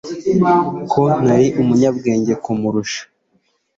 [0.91, 3.01] ko nari umunyabwenge kumurusha